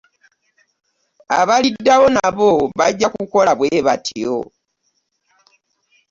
[1.39, 4.35] Abaliddawo nabo bajja kukola bwe batyo.